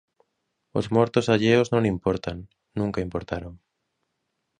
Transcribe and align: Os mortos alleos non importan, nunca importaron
Os 0.79 0.85
mortos 0.95 1.25
alleos 1.33 1.67
non 1.73 1.83
importan, 1.93 2.37
nunca 2.79 3.03
importaron 3.07 3.53